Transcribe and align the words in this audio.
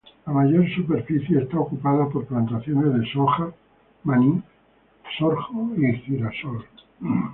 La 0.25 0.33
mayor 0.33 0.67
superficie 0.73 1.43
es 1.43 1.53
ocupada 1.53 2.07
por 2.09 2.25
plantaciones 2.25 2.91
de 2.95 3.07
soja, 3.11 3.51
maní, 4.03 4.41
sorgo 5.19 5.73
y 5.77 5.93
girasol. 5.97 6.65